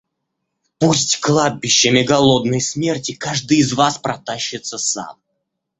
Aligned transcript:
Пусть 0.79 1.19
кладбищами 1.21 2.01
голодной 2.01 2.59
смерти 2.59 3.11
каждый 3.13 3.59
из 3.59 3.73
вас 3.73 3.99
протащится 3.99 4.79
сам! 4.79 5.19